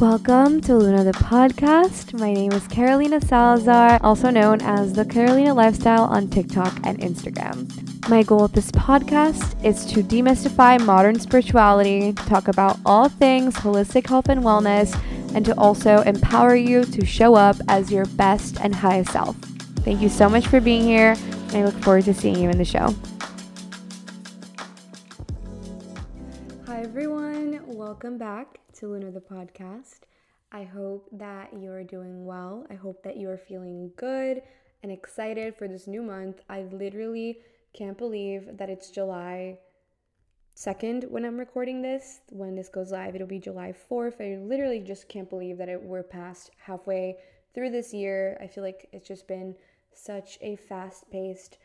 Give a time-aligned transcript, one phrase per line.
[0.00, 2.18] Welcome to Luna the podcast.
[2.18, 8.08] My name is Carolina Salazar, also known as the Carolina Lifestyle on TikTok and Instagram.
[8.08, 14.08] My goal with this podcast is to demystify modern spirituality, talk about all things holistic
[14.08, 14.98] health and wellness,
[15.34, 19.36] and to also empower you to show up as your best and highest self.
[19.84, 21.14] Thank you so much for being here,
[21.48, 22.94] and I look forward to seeing you in the show.
[28.02, 30.04] Welcome back to Luna the podcast.
[30.52, 32.64] I hope that you're doing well.
[32.70, 34.40] I hope that you're feeling good
[34.82, 36.40] and excited for this new month.
[36.48, 37.40] I literally
[37.74, 39.58] can't believe that it's July
[40.56, 42.20] 2nd when I'm recording this.
[42.30, 44.18] When this goes live, it'll be July 4th.
[44.18, 47.18] I literally just can't believe that it, we're past halfway
[47.52, 48.38] through this year.
[48.40, 49.54] I feel like it's just been
[49.92, 51.58] such a fast paced,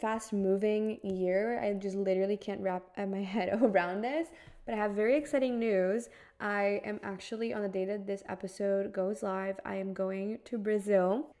[0.00, 1.60] fast moving year.
[1.62, 4.26] I just literally can't wrap uh, my head around this.
[4.64, 6.08] But I have very exciting news.
[6.40, 10.58] I am actually on the day that this episode goes live, I am going to
[10.58, 11.34] Brazil.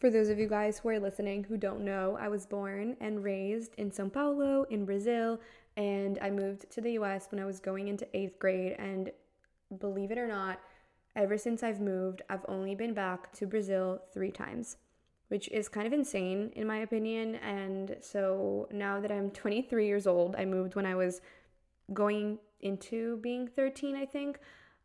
[0.00, 3.22] For those of you guys who are listening who don't know, I was born and
[3.22, 5.40] raised in Sao Paulo in Brazil,
[5.76, 8.74] and I moved to the US when I was going into eighth grade.
[8.78, 9.10] And
[9.78, 10.60] believe it or not,
[11.14, 14.76] ever since I've moved, I've only been back to Brazil three times,
[15.28, 17.36] which is kind of insane in my opinion.
[17.36, 21.20] And so now that I'm 23 years old, I moved when I was
[21.94, 24.38] going into being 13, I think.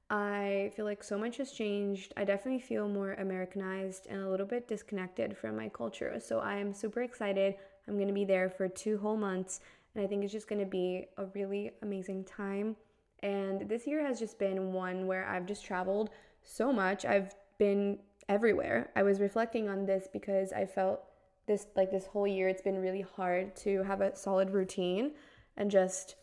[0.10, 2.14] I feel like so much has changed.
[2.18, 6.20] I definitely feel more Americanized and a little bit disconnected from my culture.
[6.20, 7.56] So I am super excited.
[7.88, 9.62] I'm going to be there for two whole months,
[9.96, 12.76] and I think it's just going to be a really amazing time.
[13.24, 16.10] And this year has just been one where I've just traveled
[16.44, 17.06] so much.
[17.06, 18.90] I've been everywhere.
[18.96, 21.04] I was reflecting on this because I felt
[21.48, 25.12] this like this whole year it's been really hard to have a solid routine
[25.58, 26.16] and just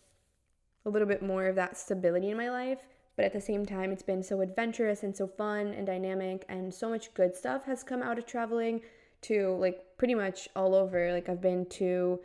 [0.85, 2.81] a little bit more of that stability in my life.
[3.17, 6.73] But at the same time, it's been so adventurous and so fun and dynamic, and
[6.73, 8.81] so much good stuff has come out of traveling
[9.23, 11.13] to like pretty much all over.
[11.13, 12.21] Like, I've been to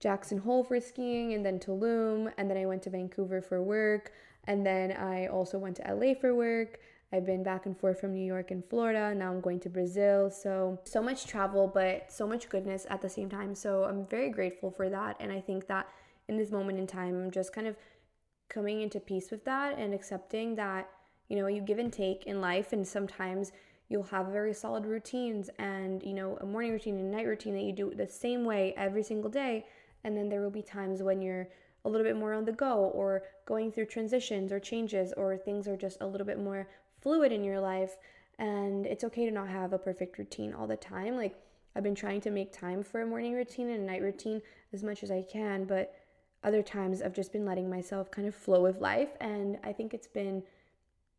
[0.00, 4.12] Jackson Hole for skiing, and then Tulum, and then I went to Vancouver for work,
[4.44, 6.78] and then I also went to LA for work.
[7.10, 9.14] I've been back and forth from New York and Florida.
[9.14, 10.30] Now I'm going to Brazil.
[10.30, 13.54] So, so much travel, but so much goodness at the same time.
[13.54, 15.16] So, I'm very grateful for that.
[15.20, 15.88] And I think that
[16.28, 17.76] in this moment in time, I'm just kind of
[18.48, 20.88] coming into peace with that and accepting that,
[21.28, 23.52] you know, you give and take in life, and sometimes
[23.88, 27.62] you'll have very solid routines and, you know, a morning routine and night routine that
[27.62, 29.64] you do the same way every single day.
[30.04, 31.48] And then there will be times when you're
[31.84, 35.66] a little bit more on the go or going through transitions or changes or things
[35.66, 36.68] are just a little bit more
[37.00, 37.96] fluid in your life.
[38.38, 41.16] And it's okay to not have a perfect routine all the time.
[41.16, 41.34] Like,
[41.74, 44.82] I've been trying to make time for a morning routine and a night routine as
[44.82, 45.94] much as I can, but
[46.44, 49.10] other times I've just been letting myself kind of flow with life.
[49.20, 50.42] And I think it's been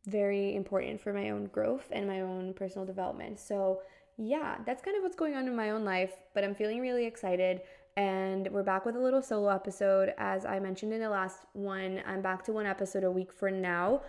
[0.06, 3.38] very important for my own growth and my own personal development.
[3.38, 3.80] So,
[4.16, 7.06] yeah, that's kind of what's going on in my own life, but I'm feeling really
[7.06, 7.60] excited.
[7.96, 10.14] And we're back with a little solo episode.
[10.16, 13.50] As I mentioned in the last one, I'm back to one episode a week for
[13.50, 14.02] now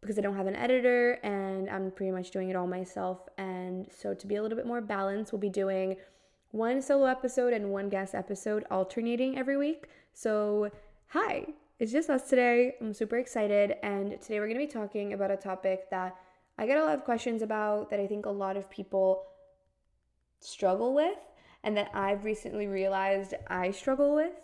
[0.00, 3.28] because I don't have an editor and I'm pretty much doing it all myself.
[3.36, 5.96] And so, to be a little bit more balanced, we'll be doing
[6.52, 9.88] one solo episode and one guest episode alternating every week.
[10.16, 10.70] So,
[11.08, 11.44] hi,
[11.80, 12.76] it's just us today.
[12.80, 16.14] I'm super excited, and today we're going to be talking about a topic that
[16.56, 19.24] I get a lot of questions about that I think a lot of people
[20.38, 21.18] struggle with,
[21.64, 24.34] and that I've recently realized I struggle with.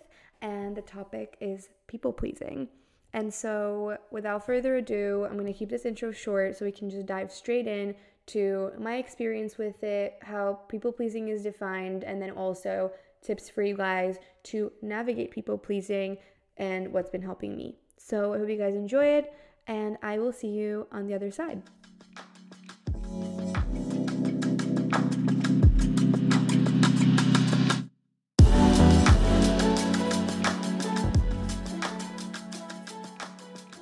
[0.42, 2.66] And the topic is people pleasing.
[3.12, 6.90] And so, without further ado, I'm going to keep this intro short so we can
[6.90, 7.94] just dive straight in
[8.26, 12.90] to my experience with it, how people pleasing is defined, and then also
[13.22, 16.16] tips for you guys to navigate people pleasing
[16.56, 17.78] and what's been helping me.
[17.96, 19.32] So I hope you guys enjoy it,
[19.66, 21.62] and I will see you on the other side.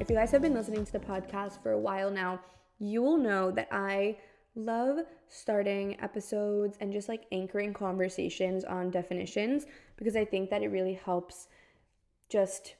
[0.00, 2.40] If you guys have been listening to the podcast for a while now,
[2.78, 4.16] you will know that I
[4.54, 9.66] love starting episodes and just like anchoring conversations on definitions
[9.96, 11.48] because I think that it really helps
[12.28, 12.74] just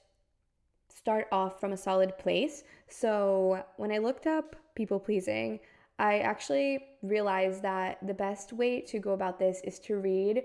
[0.94, 2.64] start off from a solid place.
[2.88, 5.60] So when I looked up people pleasing,
[5.98, 10.42] I actually realized that the best way to go about this is to read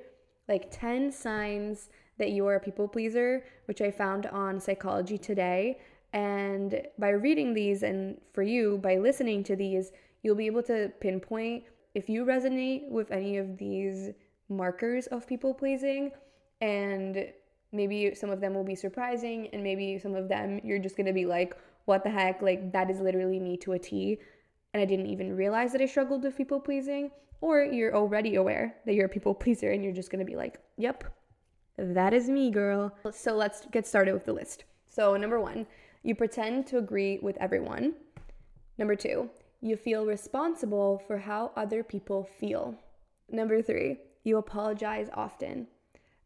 [0.47, 5.79] like 10 signs that you are a people pleaser, which I found on Psychology Today.
[6.13, 10.91] And by reading these, and for you, by listening to these, you'll be able to
[11.01, 11.63] pinpoint
[11.95, 14.11] if you resonate with any of these
[14.47, 16.11] markers of people pleasing.
[16.61, 17.27] And
[17.71, 21.13] maybe some of them will be surprising, and maybe some of them you're just gonna
[21.13, 22.41] be like, what the heck?
[22.41, 24.19] Like, that is literally me to a T.
[24.73, 27.11] And I didn't even realize that I struggled with people pleasing.
[27.41, 30.59] Or you're already aware that you're a people pleaser and you're just gonna be like,
[30.77, 31.03] yep,
[31.77, 32.95] that is me, girl.
[33.11, 34.65] So let's get started with the list.
[34.87, 35.65] So, number one,
[36.03, 37.93] you pretend to agree with everyone.
[38.77, 39.29] Number two,
[39.61, 42.75] you feel responsible for how other people feel.
[43.31, 45.67] Number three, you apologize often.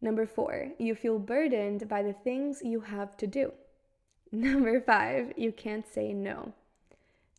[0.02, 3.54] Number four, you feel burdened by the things you have to do.
[4.32, 6.54] Number five, you can't say no.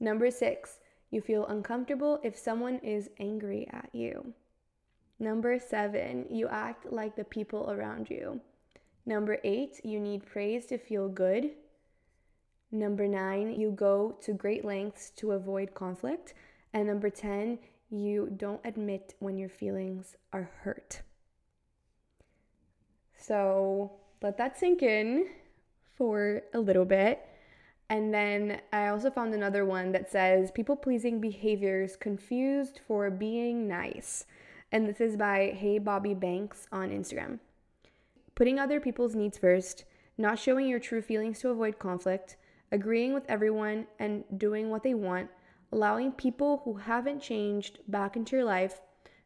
[0.00, 0.79] Number six,
[1.11, 4.35] you feel uncomfortable if someone is angry at you.
[5.19, 8.40] Number seven, you act like the people around you.
[9.05, 11.50] Number eight, you need praise to feel good.
[12.70, 16.34] Number nine, you go to great lengths to avoid conflict.
[16.72, 17.58] And number 10,
[17.90, 21.00] you don't admit when your feelings are hurt.
[23.16, 23.92] So
[24.22, 25.26] let that sink in
[25.96, 27.26] for a little bit.
[27.90, 33.66] And then I also found another one that says people pleasing behaviors confused for being
[33.66, 34.26] nice.
[34.70, 37.38] And this is by Hey Bobby Banks on Instagram.
[38.34, 39.84] Putting other people's needs first,
[40.18, 42.36] not showing your true feelings to avoid conflict,
[42.72, 45.30] agreeing with everyone and doing what they want,
[45.72, 48.80] allowing people who haven't changed back into your life,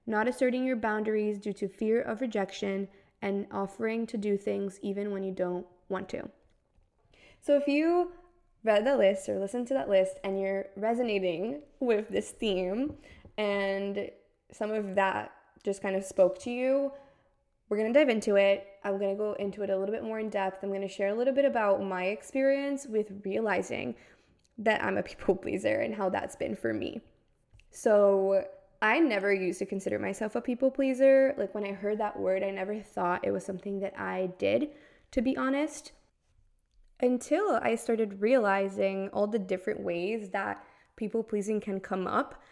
[0.06, 2.88] not asserting your boundaries due to fear of rejection,
[3.20, 6.28] and offering to do things even when you don't want to.
[7.40, 8.12] So if you
[8.64, 12.94] read the list or listened to that list and you're resonating with this theme
[13.38, 14.10] and
[14.52, 15.32] some of that
[15.64, 16.92] just kind of spoke to you,
[17.72, 18.66] we're going to dive into it.
[18.84, 20.62] I'm going to go into it a little bit more in depth.
[20.62, 23.94] I'm going to share a little bit about my experience with realizing
[24.58, 27.00] that I'm a people pleaser and how that's been for me.
[27.70, 28.44] So,
[28.82, 31.34] I never used to consider myself a people pleaser.
[31.38, 34.68] Like when I heard that word, I never thought it was something that I did,
[35.12, 35.92] to be honest,
[37.00, 40.62] until I started realizing all the different ways that
[40.96, 42.42] people pleasing can come up.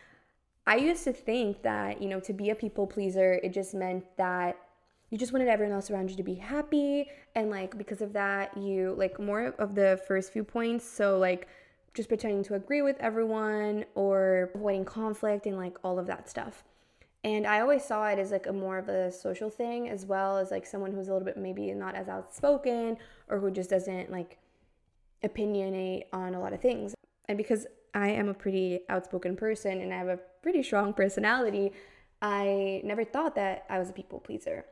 [0.67, 4.05] I used to think that, you know, to be a people pleaser, it just meant
[4.17, 4.57] that
[5.11, 7.11] you just wanted everyone else around you to be happy.
[7.35, 10.89] And like, because of that, you like more of the first few points.
[10.89, 11.49] So, like,
[11.95, 16.65] just pretending to agree with everyone or avoiding conflict and like all of that stuff.
[17.25, 20.39] And I always saw it as like a more of a social thing as well
[20.39, 22.97] as like someone who's a little bit maybe not as outspoken
[23.29, 24.39] or who just doesn't like
[25.23, 26.95] opinionate on a lot of things.
[27.29, 31.73] And because I am a pretty outspoken person and I have a pretty strong personality,
[32.23, 34.65] I never thought that I was a people pleaser.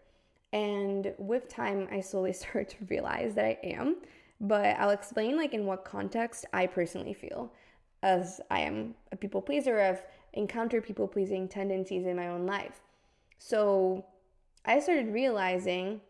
[0.52, 3.96] And with time, I slowly start to realize that I am.
[4.40, 7.52] But I'll explain like in what context I personally feel,
[8.02, 9.80] as I am a people pleaser.
[9.80, 12.80] I've encountered people pleasing tendencies in my own life.
[13.38, 14.04] So
[14.64, 16.00] I started realizing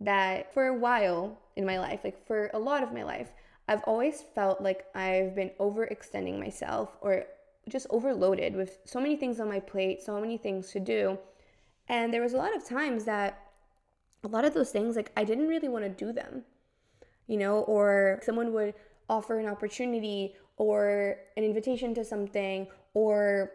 [0.00, 3.30] that for a while in my life, like for a lot of my life,
[3.68, 7.24] I've always felt like I've been overextending myself or
[7.68, 11.18] just overloaded with so many things on my plate, so many things to do.
[11.88, 13.47] And there was a lot of times that
[14.24, 16.42] a lot of those things, like I didn't really want to do them,
[17.26, 18.74] you know, or someone would
[19.08, 23.52] offer an opportunity or an invitation to something or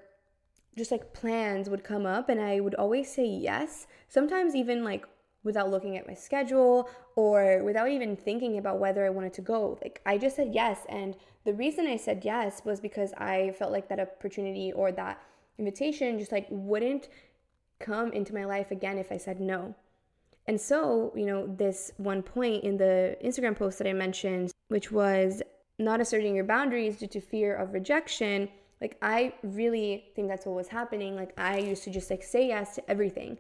[0.76, 3.88] just like plans would come up and I would always say yes.
[4.08, 5.06] Sometimes even like
[5.44, 9.78] without looking at my schedule or without even thinking about whether I wanted to go.
[9.82, 11.16] Like I just said yes and
[11.46, 15.22] the reason I said yes was because I felt like that opportunity or that
[15.58, 17.10] invitation just like wouldn't
[17.80, 19.76] come into my life again if I said no.
[20.48, 24.92] And so, you know, this one point in the Instagram post that I mentioned, which
[24.92, 25.42] was
[25.80, 28.50] not asserting your boundaries due to fear of rejection,
[28.82, 31.16] like I really think that's what was happening.
[31.16, 33.38] Like I used to just like say yes to everything.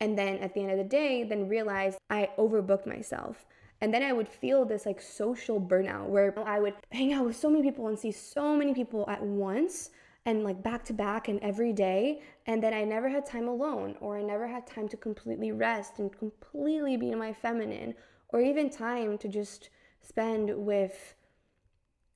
[0.00, 3.44] And then at the end of the day, then realize I overbooked myself.
[3.80, 7.36] And then I would feel this like social burnout where I would hang out with
[7.36, 9.90] so many people and see so many people at once
[10.26, 12.22] and like back to back and every day.
[12.46, 15.98] And then I never had time alone, or I never had time to completely rest
[15.98, 17.94] and completely be in my feminine,
[18.30, 21.14] or even time to just spend with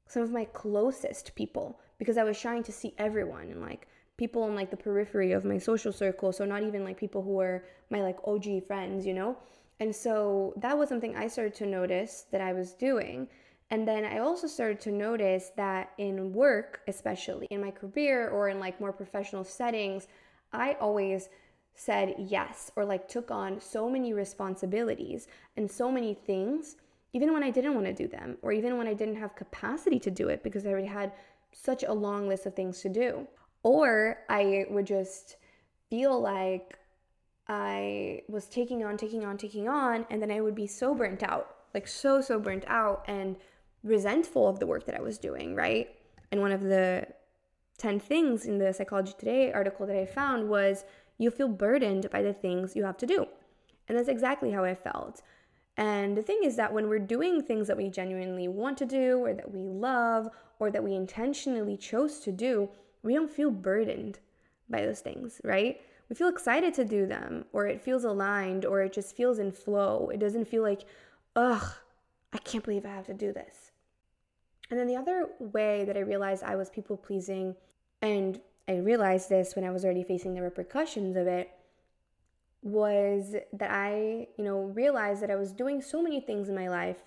[0.07, 3.87] some of my closest people because I was trying to see everyone and like
[4.17, 6.33] people in like the periphery of my social circle.
[6.33, 9.37] So not even like people who were my like OG friends, you know?
[9.81, 13.29] And so that was something I started to notice that I was doing.
[13.71, 18.49] And then I also started to notice that in work, especially in my career or
[18.49, 20.07] in like more professional settings,
[20.53, 21.29] I always
[21.75, 26.77] said yes or like took on so many responsibilities and so many things,
[27.13, 29.99] even when I didn't want to do them or even when I didn't have capacity
[30.01, 31.13] to do it because I already had
[31.53, 33.27] such a long list of things to do.
[33.63, 35.37] Or I would just
[35.91, 36.79] feel like
[37.49, 41.23] I was taking on, taking on, taking on, and then I would be so burnt
[41.23, 43.37] out, like so, so burnt out and
[43.85, 45.89] resentful of the work that I was doing, right?
[46.31, 47.07] And one of the
[47.79, 50.85] 10 things in the Psychology Today article that I found was
[51.17, 53.27] you feel burdened by the things you have to do.
[53.89, 55.23] And that's exactly how I felt.
[55.77, 59.19] And the thing is that when we're doing things that we genuinely want to do,
[59.19, 62.69] or that we love, or that we intentionally chose to do,
[63.03, 64.19] we don't feel burdened
[64.69, 65.81] by those things, right?
[66.09, 69.53] We feel excited to do them, or it feels aligned, or it just feels in
[69.53, 70.11] flow.
[70.13, 70.85] It doesn't feel like,
[71.37, 71.71] ugh,
[72.33, 73.68] I can't believe I have to do this.
[74.71, 77.57] And then the other way that I realized I was people pleasing,
[78.03, 81.51] and I realized this when I was already facing the repercussions of it,
[82.63, 86.69] was that I, you know, realized that I was doing so many things in my
[86.69, 86.99] life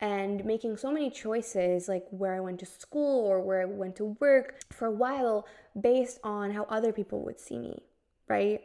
[0.00, 3.96] and making so many choices, like where I went to school or where I went
[3.96, 5.46] to work for a while,
[5.80, 7.82] based on how other people would see me,
[8.28, 8.62] right?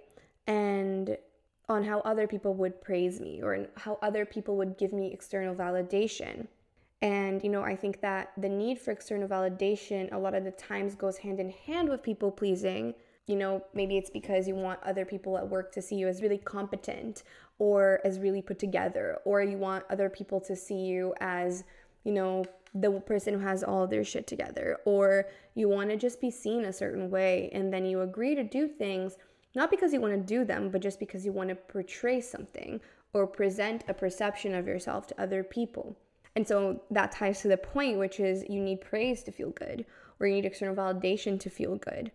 [0.47, 1.17] And
[1.67, 5.55] on how other people would praise me or how other people would give me external
[5.55, 6.47] validation.
[7.01, 10.51] And, you know, I think that the need for external validation a lot of the
[10.51, 12.93] times goes hand in hand with people pleasing.
[13.27, 16.21] You know, maybe it's because you want other people at work to see you as
[16.21, 17.23] really competent
[17.59, 21.63] or as really put together, or you want other people to see you as,
[22.03, 26.19] you know, the person who has all their shit together, or you want to just
[26.19, 29.17] be seen a certain way, and then you agree to do things
[29.55, 32.81] not because you want to do them, but just because you want to portray something
[33.13, 35.95] or present a perception of yourself to other people.
[36.35, 39.85] And so that ties to the point, which is you need praise to feel good,
[40.19, 42.11] or you need external validation to feel good.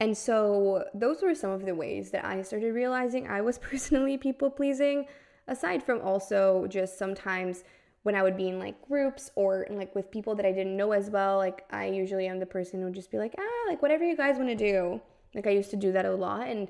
[0.00, 4.16] And so those were some of the ways that I started realizing I was personally
[4.16, 5.06] people pleasing,
[5.46, 7.64] aside from also just sometimes
[8.02, 10.92] when I would be in like groups or like with people that I didn't know
[10.92, 13.82] as well, like I usually am the person who would just be like, ah, like
[13.82, 15.00] whatever you guys want to do.
[15.34, 16.48] Like I used to do that a lot.
[16.48, 16.68] And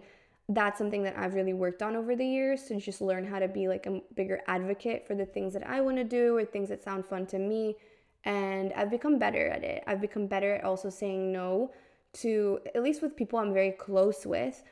[0.49, 3.49] that's something that I've really worked on over the years to just learn how to
[3.49, 6.71] be like a bigger advocate for the things that I want to do or things
[6.71, 7.77] that sound fun to me.
[8.25, 9.85] And I've become better at it.
[9.87, 11.73] I've become better at also saying no
[12.15, 14.63] to, at least with people I'm very close with,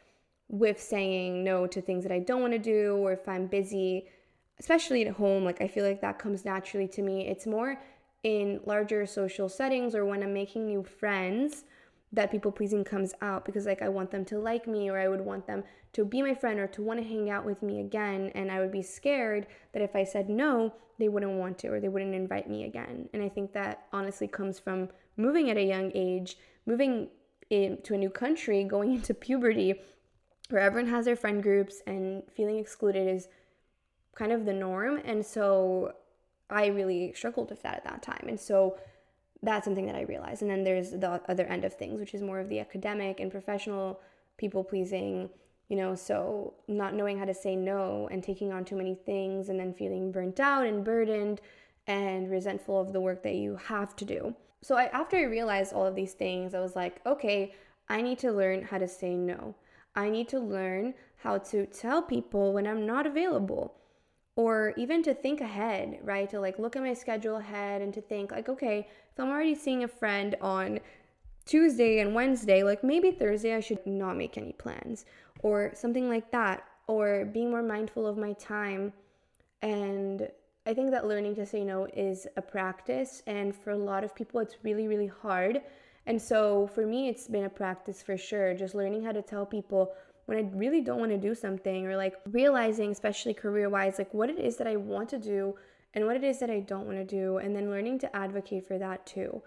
[0.49, 4.09] with saying no to things that I don't want to do or if I'm busy,
[4.59, 5.45] especially at home.
[5.45, 7.29] Like I feel like that comes naturally to me.
[7.29, 7.79] It's more
[8.23, 11.65] in larger social settings or when I'm making new friends
[12.13, 15.09] that people pleasing comes out because like I want them to like me or I
[15.09, 17.81] would want them to be my friend or to want to hang out with me
[17.81, 21.69] again and I would be scared that if I said no, they wouldn't want to
[21.69, 23.09] or they wouldn't invite me again.
[23.13, 27.09] And I think that honestly comes from moving at a young age, moving
[27.51, 29.75] into a new country, going into puberty
[30.49, 33.29] where everyone has their friend groups and feeling excluded is
[34.15, 35.01] kind of the norm.
[35.05, 35.93] And so
[36.49, 38.27] I really struggled with that at that time.
[38.29, 38.79] And so
[39.43, 40.43] that's something that I realized.
[40.43, 43.31] And then there's the other end of things, which is more of the academic and
[43.31, 44.01] professional
[44.37, 45.31] people pleasing,
[45.69, 49.49] you know, so not knowing how to say no and taking on too many things
[49.49, 51.41] and then feeling burnt out and burdened
[51.87, 54.35] and resentful of the work that you have to do.
[54.63, 57.55] So I, after I realized all of these things, I was like, okay,
[57.89, 59.55] I need to learn how to say no.
[59.95, 63.75] I need to learn how to tell people when I'm not available
[64.37, 66.29] or even to think ahead, right?
[66.31, 69.55] To like look at my schedule ahead and to think like, okay, if I'm already
[69.55, 70.79] seeing a friend on
[71.47, 75.07] Tuesday and Wednesday, like maybe Thursday I should not make any plans
[75.41, 78.93] or something like that, or being more mindful of my time.
[79.63, 80.29] And
[80.67, 84.15] I think that learning to say no is a practice, and for a lot of
[84.15, 85.63] people, it's really, really hard.
[86.07, 89.47] And so for me, it's been a practice for sure, just learning how to tell
[89.47, 89.93] people
[90.27, 94.13] when I really don't want to do something or like realizing, especially career wise, like
[94.13, 95.57] what it is that I want to do
[95.95, 98.67] and what it is that I don't want to do, and then learning to advocate
[98.67, 99.43] for that too.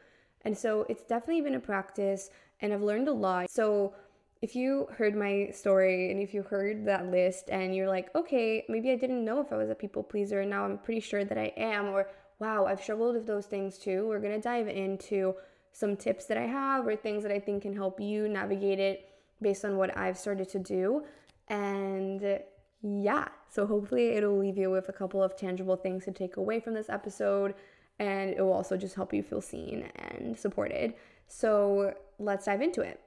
[0.45, 2.31] And so it's definitely been a practice,
[2.61, 3.51] and I've learned a lot.
[3.51, 3.93] So
[4.41, 8.65] if you heard my story and if you heard that list and you're like, okay,
[8.69, 11.25] maybe I didn't know if I was a people pleaser, and now I'm pretty sure
[11.25, 12.09] that I am, or
[12.39, 15.35] wow, I've struggled with those things too, we're gonna dive into
[15.73, 19.08] some tips that I have or things that I think can help you navigate it
[19.41, 21.03] based on what I've started to do.
[21.47, 22.39] And
[22.81, 26.59] yeah, so hopefully it'll leave you with a couple of tangible things to take away
[26.59, 27.55] from this episode.
[27.99, 30.93] And it will also just help you feel seen and supported.
[31.27, 33.01] So let's dive into it.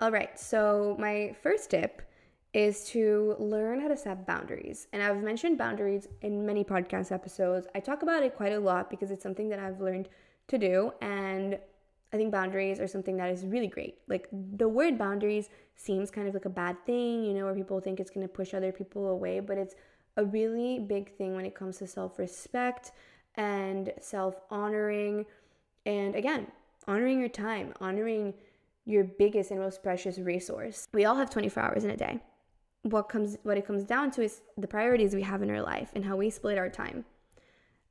[0.00, 2.02] All right, so my first tip
[2.54, 4.86] is to learn how to set boundaries.
[4.92, 7.66] And I've mentioned boundaries in many podcast episodes.
[7.74, 10.08] I talk about it quite a lot because it's something that I've learned
[10.48, 10.92] to do.
[11.02, 11.58] And
[12.12, 13.98] I think boundaries are something that is really great.
[14.06, 17.80] Like the word boundaries seems kind of like a bad thing, you know, where people
[17.80, 19.74] think it's going to push other people away, but it's
[20.16, 22.92] a really big thing when it comes to self respect
[23.34, 25.26] and self honoring.
[25.86, 26.46] And again,
[26.86, 28.32] honoring your time, honoring
[28.84, 30.86] your biggest and most precious resource.
[30.92, 32.20] We all have 24 hours in a day.
[32.84, 35.90] What comes what it comes down to is the priorities we have in our life
[35.94, 37.04] and how we split our time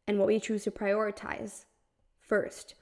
[0.07, 1.65] and what we choose to prioritize
[2.19, 2.75] first.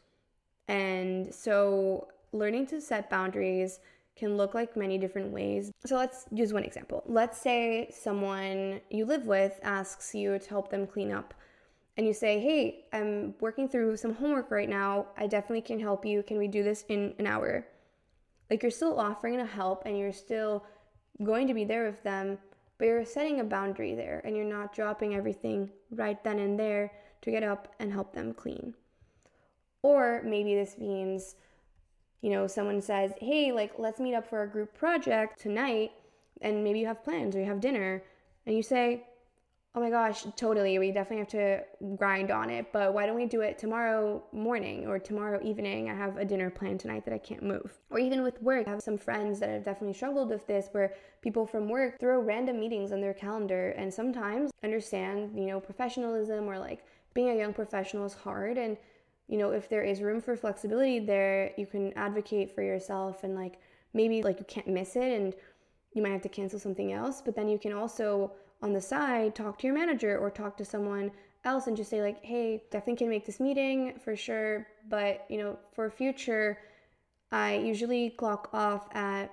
[0.67, 3.79] And so learning to set boundaries
[4.15, 5.71] can look like many different ways.
[5.85, 7.03] So let's use one example.
[7.05, 11.33] Let's say someone you live with asks you to help them clean up.
[11.97, 15.07] And you say, Hey, I'm working through some homework right now.
[15.17, 16.23] I definitely can help you.
[16.23, 17.65] Can we do this in an hour?
[18.49, 20.65] Like you're still offering to help and you're still
[21.23, 22.37] going to be there with them,
[22.77, 26.91] but you're setting a boundary there and you're not dropping everything right then and there
[27.21, 28.73] to get up and help them clean.
[29.83, 31.35] Or maybe this means,
[32.21, 35.91] you know, someone says, hey, like, let's meet up for a group project tonight,
[36.41, 38.03] and maybe you have plans or you have dinner,
[38.45, 39.03] and you say,
[39.73, 41.61] oh my gosh, totally, we definitely have to
[41.95, 45.89] grind on it, but why don't we do it tomorrow morning or tomorrow evening?
[45.89, 47.79] I have a dinner planned tonight that I can't move.
[47.89, 50.93] Or even with work, I have some friends that have definitely struggled with this where
[51.21, 56.49] people from work throw random meetings on their calendar and sometimes understand, you know, professionalism
[56.49, 58.77] or like being a young professional is hard and
[59.27, 63.33] you know, if there is room for flexibility there, you can advocate for yourself and
[63.33, 63.59] like
[63.93, 65.33] maybe like you can't miss it and
[65.93, 69.35] you might have to cancel something else, but then you can also on the side
[69.35, 71.11] talk to your manager or talk to someone
[71.43, 75.37] else and just say like, "Hey, definitely can make this meeting for sure, but you
[75.37, 76.59] know, for future
[77.31, 79.31] I usually clock off at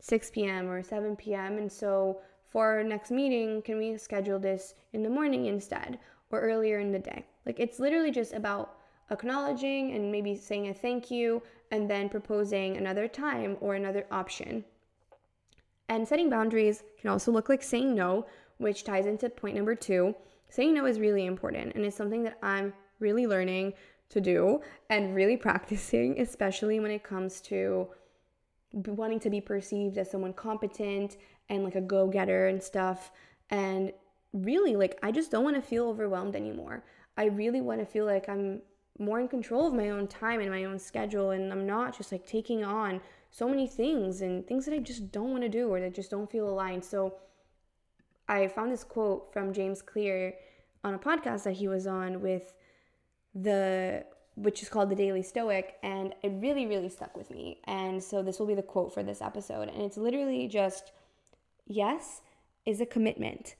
[0.00, 0.68] 6 p.m.
[0.68, 1.58] or 7 p.m.
[1.58, 5.98] and so for our next meeting, can we schedule this in the morning instead
[6.30, 8.78] or earlier in the day?" Like it's literally just about
[9.10, 14.64] acknowledging and maybe saying a thank you, and then proposing another time or another option.
[15.88, 18.26] And setting boundaries can also look like saying no,
[18.58, 20.14] which ties into point number two.
[20.48, 23.74] Saying no is really important, and it's something that I'm really learning
[24.10, 27.88] to do and really practicing, especially when it comes to
[28.72, 31.16] wanting to be perceived as someone competent
[31.48, 33.10] and like a go getter and stuff.
[33.50, 33.92] And
[34.32, 36.84] really, like, I just don't want to feel overwhelmed anymore.
[37.16, 38.60] I really want to feel like I'm
[38.98, 42.12] more in control of my own time and my own schedule and I'm not just
[42.12, 45.68] like taking on so many things and things that I just don't want to do
[45.68, 46.84] or that just don't feel aligned.
[46.84, 47.16] So
[48.28, 50.34] I found this quote from James Clear
[50.82, 52.54] on a podcast that he was on with
[53.34, 54.04] the
[54.36, 57.60] which is called the Daily Stoic and it really really stuck with me.
[57.64, 60.92] And so this will be the quote for this episode and it's literally just
[61.66, 62.22] yes
[62.64, 63.54] is a commitment.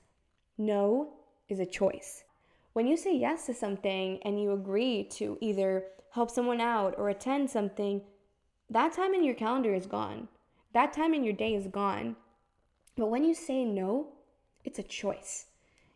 [0.59, 1.15] No
[1.49, 2.25] is a choice.
[2.73, 7.09] When you say yes to something and you agree to either help someone out or
[7.09, 8.03] attend something,
[8.69, 10.29] that time in your calendar is gone.
[10.73, 12.17] That time in your day is gone.
[12.97, 14.13] But when you say no,
[14.67, 15.47] it's a choice.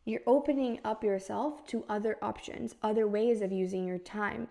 [0.04, 4.48] You're opening up yourself to other options, other ways of using your time.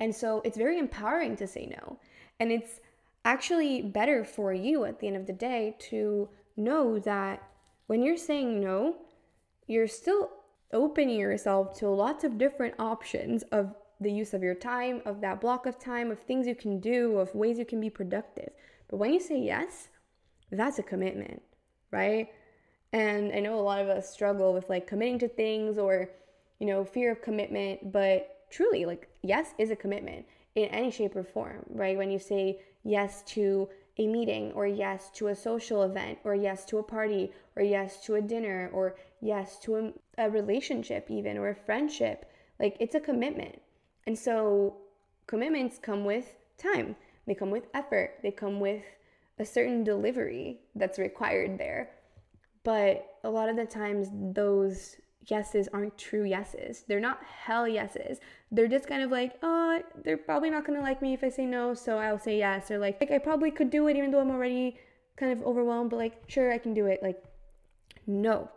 [0.00, 1.98] And so it's very empowering to say no.
[2.40, 2.80] And it's
[3.24, 7.42] actually better for you at the end of the day to know that
[7.86, 8.96] when you're saying no,
[9.66, 10.30] you're still
[10.72, 15.40] opening yourself to lots of different options of the use of your time, of that
[15.40, 18.50] block of time, of things you can do, of ways you can be productive.
[18.88, 19.88] But when you say yes,
[20.50, 21.42] that's a commitment,
[21.90, 22.28] right?
[22.92, 26.10] And I know a lot of us struggle with like committing to things or,
[26.58, 30.26] you know, fear of commitment, but truly, like, yes is a commitment
[30.56, 31.96] in any shape or form, right?
[31.96, 36.64] When you say yes to a meeting or yes to a social event or yes
[36.64, 41.36] to a party or yes to a dinner or yes to a, a relationship even
[41.36, 43.60] or a friendship like it's a commitment.
[44.06, 44.76] And so
[45.26, 46.96] commitments come with time.
[47.26, 48.18] They come with effort.
[48.22, 48.82] They come with
[49.38, 51.90] a certain delivery that's required there
[52.70, 54.94] but a lot of the times those
[55.26, 56.84] yeses aren't true yeses.
[56.86, 58.20] They're not hell yeses.
[58.52, 61.46] They're just kind of like, oh, they're probably not gonna like me if I say
[61.46, 62.70] no, so I'll say yes.
[62.70, 64.78] Or like, like I probably could do it even though I'm already
[65.16, 67.02] kind of overwhelmed, but like, sure, I can do it.
[67.02, 67.20] Like,
[68.06, 68.48] no,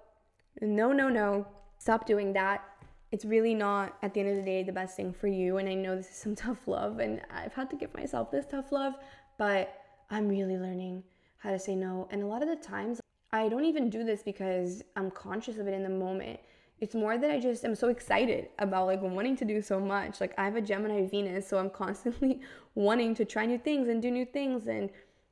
[0.61, 1.47] no, no, no.
[1.79, 2.63] Stop doing that.
[3.11, 5.57] It's really not, at the end of the day, the best thing for you.
[5.57, 8.45] And I know this is some tough love, and I've had to give myself this
[8.45, 8.93] tough love,
[9.39, 9.73] but
[10.11, 11.01] I'm really learning
[11.39, 12.07] how to say no.
[12.11, 12.99] And a lot of the times,
[13.33, 16.39] I don't even do this because I'm conscious of it in the moment.
[16.79, 20.21] It's more that I just am so excited about like wanting to do so much.
[20.21, 22.41] Like I have a Gemini Venus, so I'm constantly
[22.75, 24.91] wanting to try new things and do new things and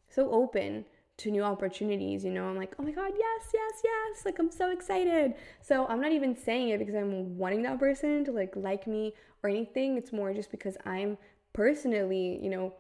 [0.10, 0.86] so open
[1.18, 2.46] to new opportunities, you know.
[2.46, 4.26] I'm like, oh my God, yes, yes, yes.
[4.26, 5.36] Like, I'm so excited.
[5.62, 9.14] So, I'm not even saying it because I'm wanting that person to like like me
[9.44, 9.98] or anything.
[9.98, 11.20] It's more just because I'm
[11.54, 12.74] personally, you know,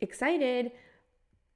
[0.00, 0.72] excited,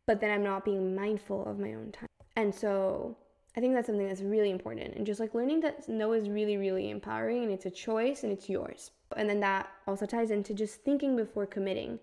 [0.06, 2.06] but then I'm not being mindful of my own time.
[2.36, 3.16] And so,
[3.56, 4.94] I think that's something that's really important.
[4.94, 8.32] And just like learning that no is really, really empowering and it's a choice and
[8.32, 8.92] it's yours.
[9.16, 11.98] And then that also ties into just thinking before committing,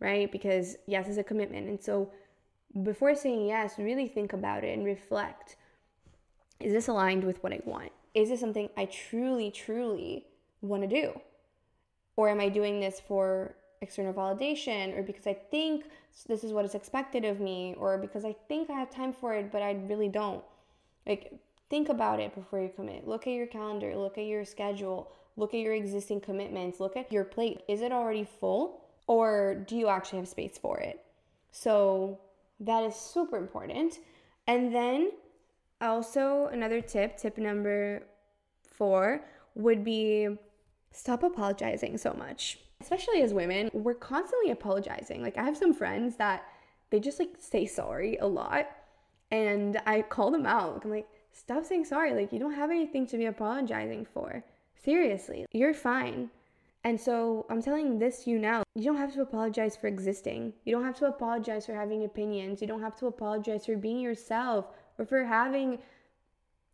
[0.00, 0.30] right?
[0.30, 1.68] Because yes is a commitment.
[1.68, 2.10] And so
[2.82, 5.56] before saying yes, really think about it and reflect.
[6.58, 7.92] Is this aligned with what I want?
[8.14, 10.26] Is this something I truly, truly
[10.60, 11.20] want to do?
[12.16, 15.84] Or am I doing this for external validation or because I think
[16.26, 19.34] this is what is expected of me or because I think I have time for
[19.34, 20.42] it, but I really don't?
[21.06, 21.32] Like,
[21.70, 23.06] think about it before you commit.
[23.06, 27.12] Look at your calendar, look at your schedule, look at your existing commitments, look at
[27.12, 27.60] your plate.
[27.68, 31.04] Is it already full or do you actually have space for it?
[31.50, 32.20] So,
[32.60, 33.98] that is super important.
[34.46, 35.12] And then
[35.80, 38.02] also another tip, tip number
[38.72, 40.28] 4 would be
[40.90, 42.58] stop apologizing so much.
[42.80, 45.22] Especially as women, we're constantly apologizing.
[45.22, 46.44] Like I have some friends that
[46.90, 48.68] they just like say sorry a lot
[49.30, 50.84] and I call them out.
[50.84, 52.14] I'm like, stop saying sorry.
[52.14, 54.44] Like, you don't have anything to be apologizing for.
[54.74, 56.30] Seriously, you're fine.
[56.84, 58.62] And so I'm telling this you now.
[58.74, 60.52] You don't have to apologize for existing.
[60.64, 62.60] You don't have to apologize for having opinions.
[62.60, 64.66] You don't have to apologize for being yourself
[64.98, 65.78] or for having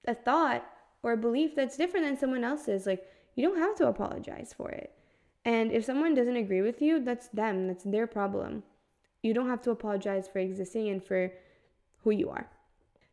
[0.06, 0.64] a thought
[1.02, 2.86] or a belief that's different than someone else's.
[2.86, 4.92] Like, you don't have to apologize for it.
[5.44, 8.62] And if someone doesn't agree with you, that's them, that's their problem.
[9.22, 11.32] You don't have to apologize for existing and for
[12.02, 12.48] who you are.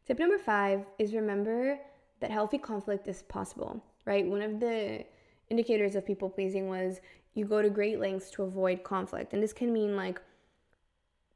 [0.06, 1.80] Tip number five is remember
[2.20, 4.26] that healthy conflict is possible, right?
[4.26, 5.06] One of the
[5.50, 7.02] indicators of people pleasing was
[7.34, 9.34] you go to great lengths to avoid conflict.
[9.34, 10.22] And this can mean like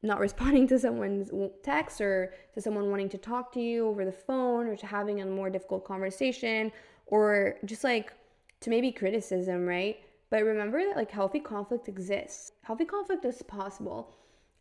[0.01, 1.31] not responding to someone's
[1.63, 5.21] text or to someone wanting to talk to you over the phone or to having
[5.21, 6.71] a more difficult conversation
[7.07, 8.13] or just like
[8.61, 9.99] to maybe criticism, right?
[10.35, 12.51] But remember that like healthy conflict exists.
[12.63, 14.13] Healthy conflict is possible.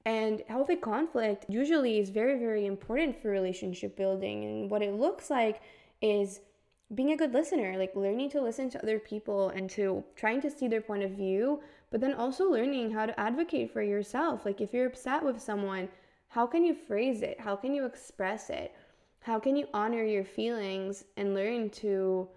[0.05, 4.45] And healthy conflict usually is very, very important for relationship building.
[4.45, 5.63] And what it looks like
[6.01, 6.39] is
[6.95, 10.49] being a good listener, like learning to listen to other people and to trying to
[10.49, 11.61] see their point of view,
[11.91, 14.45] but then also learning how to advocate for yourself.
[14.45, 15.89] Like if you're upset with someone,
[16.29, 17.41] how can you phrase it?
[17.41, 18.73] How can you express it?
[19.23, 22.29] How can you honor your feelings and learn to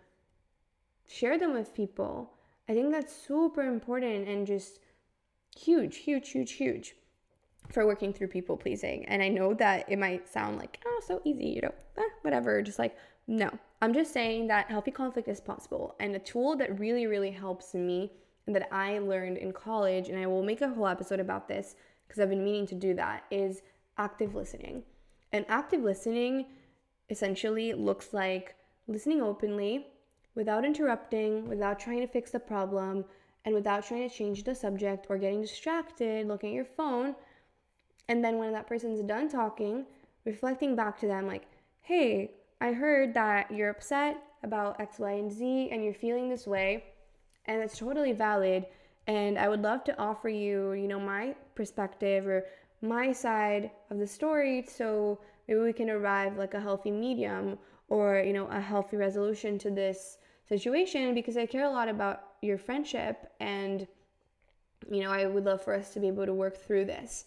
[1.05, 2.33] share them with people?
[2.69, 4.79] I think that's super important and just
[5.57, 6.95] huge, huge, huge, huge
[7.71, 9.05] for working through people pleasing.
[9.05, 12.61] And I know that it might sound like, oh, so easy, you know, eh, whatever.
[12.61, 12.95] Just like,
[13.27, 13.49] no,
[13.81, 15.95] I'm just saying that healthy conflict is possible.
[15.99, 18.11] And a tool that really, really helps me
[18.45, 21.75] and that I learned in college, and I will make a whole episode about this
[22.07, 23.61] because I've been meaning to do that, is
[23.97, 24.83] active listening.
[25.33, 26.45] And active listening
[27.09, 28.55] essentially looks like
[28.87, 29.87] listening openly
[30.37, 33.03] without interrupting, without trying to fix the problem,
[33.43, 37.13] and without trying to change the subject or getting distracted, looking at your phone
[38.07, 39.85] and then when that person's done talking,
[40.25, 41.43] reflecting back to them, like,
[41.81, 46.47] hey, I heard that you're upset about X, Y, and Z, and you're feeling this
[46.47, 46.85] way,
[47.45, 48.65] and it's totally valid.
[49.07, 52.45] And I would love to offer you, you know, my perspective or
[52.81, 57.57] my side of the story so maybe we can arrive like a healthy medium
[57.89, 62.21] or, you know, a healthy resolution to this situation because I care a lot about
[62.41, 63.87] your friendship and,
[64.89, 67.25] you know, I would love for us to be able to work through this.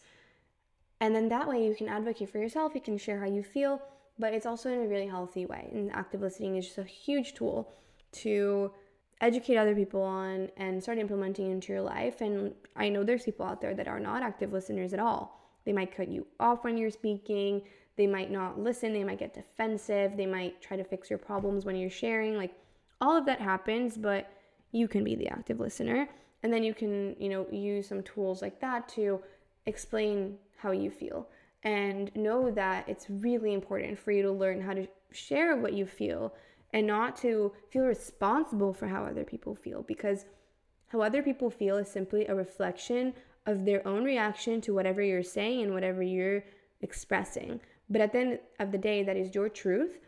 [1.01, 3.81] And then that way you can advocate for yourself, you can share how you feel,
[4.19, 5.69] but it's also in a really healthy way.
[5.73, 7.73] And active listening is just a huge tool
[8.13, 8.73] to
[9.21, 12.21] educate other people on and start implementing into your life.
[12.21, 15.41] And I know there's people out there that are not active listeners at all.
[15.65, 17.63] They might cut you off when you're speaking,
[17.97, 21.65] they might not listen, they might get defensive, they might try to fix your problems
[21.65, 22.37] when you're sharing.
[22.37, 22.55] Like
[23.01, 24.31] all of that happens, but
[24.73, 26.09] you can be the active listener.
[26.43, 29.21] And then you can, you know, use some tools like that to
[29.67, 31.29] explain how you feel
[31.63, 35.85] and know that it's really important for you to learn how to share what you
[35.85, 36.33] feel
[36.73, 40.25] and not to feel responsible for how other people feel because
[40.89, 43.13] how other people feel is simply a reflection
[43.47, 46.45] of their own reaction to whatever you're saying and whatever you're
[46.81, 47.61] expressing.
[47.89, 49.99] But at the end of the day, that is your truth.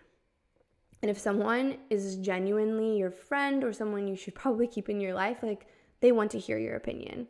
[1.03, 5.15] And if someone is genuinely your friend or someone you should probably keep in your
[5.15, 5.67] life, like
[6.01, 7.27] they want to hear your opinion.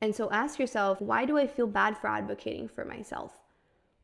[0.00, 3.40] And so ask yourself, why do I feel bad for advocating for myself?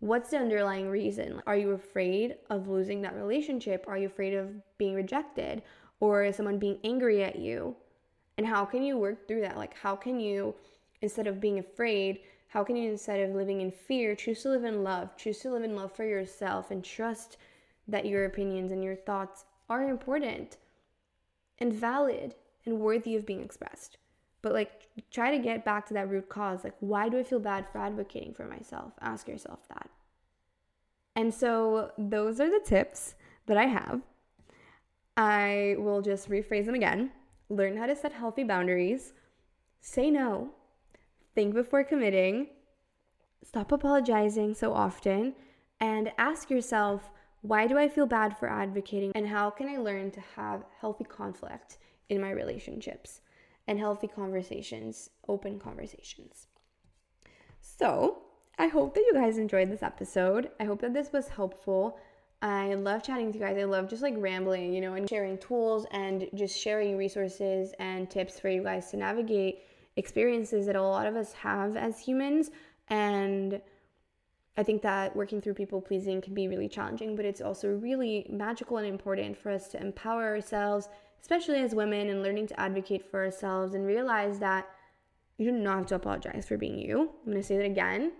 [0.00, 1.40] What's the underlying reason?
[1.46, 3.84] Are you afraid of losing that relationship?
[3.86, 5.62] Are you afraid of being rejected?
[6.00, 7.76] Or is someone being angry at you?
[8.36, 9.56] And how can you work through that?
[9.56, 10.56] Like, how can you,
[11.00, 12.18] instead of being afraid,
[12.54, 15.16] How can you, instead of living in fear, choose to live in love?
[15.16, 17.36] Choose to live in love for yourself and trust
[17.88, 20.56] that your opinions and your thoughts are important
[21.58, 23.98] and valid and worthy of being expressed.
[24.42, 26.64] But like, try to get back to that root cause.
[26.64, 28.92] Like, why do I feel bad for advocating for myself?
[29.00, 29.88] Ask yourself that.
[31.16, 33.14] And so, those are the tips
[33.46, 34.02] that I have.
[35.16, 37.12] I will just rephrase them again.
[37.48, 39.12] Learn how to set healthy boundaries,
[39.80, 40.50] say no,
[41.34, 42.48] think before committing,
[43.44, 45.34] stop apologizing so often,
[45.80, 47.10] and ask yourself,
[47.44, 49.12] why do I feel bad for advocating?
[49.14, 51.76] And how can I learn to have healthy conflict
[52.08, 53.20] in my relationships
[53.66, 56.46] and healthy conversations, open conversations?
[57.60, 58.22] So,
[58.58, 60.52] I hope that you guys enjoyed this episode.
[60.58, 61.98] I hope that this was helpful.
[62.40, 63.58] I love chatting with you guys.
[63.58, 68.08] I love just like rambling, you know, and sharing tools and just sharing resources and
[68.08, 69.64] tips for you guys to navigate
[69.96, 72.50] experiences that a lot of us have as humans.
[72.88, 73.60] And
[74.56, 78.26] I think that working through people pleasing can be really challenging, but it's also really
[78.30, 80.88] magical and important for us to empower ourselves,
[81.20, 84.68] especially as women, and learning to advocate for ourselves and realize that
[85.38, 87.10] you do not have to apologize for being you.
[87.26, 88.12] I'm gonna say that again.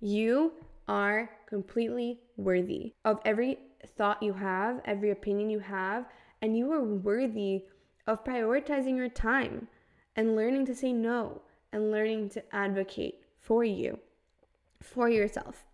[0.00, 0.52] You
[0.88, 3.58] are completely worthy of every
[3.96, 6.06] thought you have, every opinion you have,
[6.40, 7.64] and you are worthy
[8.06, 9.68] of prioritizing your time
[10.16, 11.42] and learning to say no
[11.72, 13.98] and learning to advocate for you,
[14.82, 15.64] for yourself.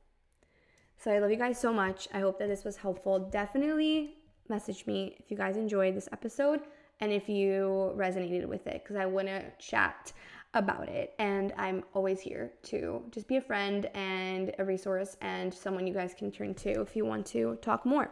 [0.98, 2.08] So I love you guys so much.
[2.12, 3.18] I hope that this was helpful.
[3.18, 4.14] Definitely
[4.48, 6.60] message me if you guys enjoyed this episode
[7.00, 10.12] and if you resonated with it because I want to chat
[10.54, 11.14] about it.
[11.18, 15.92] And I'm always here to just be a friend and a resource and someone you
[15.92, 18.10] guys can turn to if you want to talk more.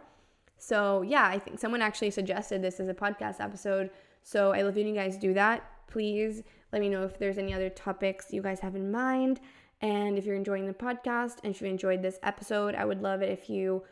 [0.58, 3.90] So, yeah, I think someone actually suggested this as a podcast episode.
[4.22, 7.70] So, I love you guys do that please let me know if there's any other
[7.70, 9.38] topics you guys have in mind.
[9.84, 13.20] And if you're enjoying the podcast and if you enjoyed this episode, I would love
[13.20, 13.82] it if you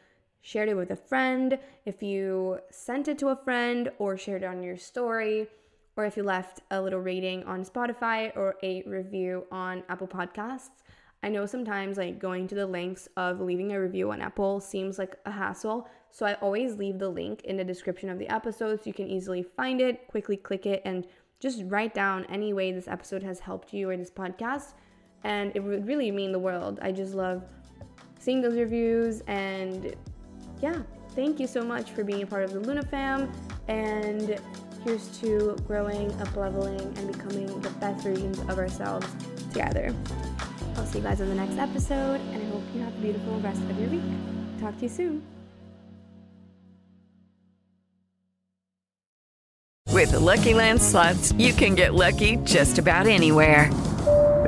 [0.40, 4.46] shared it with a friend, if you sent it to a friend or shared it
[4.46, 5.48] on your story,
[5.94, 10.80] or if you left a little rating on Spotify or a review on Apple Podcasts.
[11.22, 14.98] I know sometimes like going to the links of leaving a review on Apple seems
[14.98, 15.90] like a hassle.
[16.10, 19.08] So I always leave the link in the description of the episode so you can
[19.08, 21.06] easily find it, quickly click it, and
[21.38, 24.72] just write down any way this episode has helped you or this podcast.
[25.24, 26.78] And it would really mean the world.
[26.82, 27.42] I just love
[28.18, 29.22] seeing those reviews.
[29.26, 29.94] And
[30.60, 30.82] yeah,
[31.14, 33.32] thank you so much for being a part of the Luna fam.
[33.68, 34.40] And
[34.84, 39.06] here's to growing, up leveling, and becoming the best versions of ourselves
[39.52, 39.94] together.
[40.76, 43.38] I'll see you guys in the next episode, and I hope you have a beautiful
[43.40, 44.02] rest of your week.
[44.60, 45.22] Talk to you soon.
[49.92, 53.70] With the Lucky Land slots, you can get lucky just about anywhere.